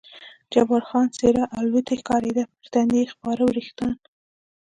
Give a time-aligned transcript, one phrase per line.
[0.51, 3.93] جبار خان څېره الوتی ښکارېده، پر تندي یې خپاره وریښتان.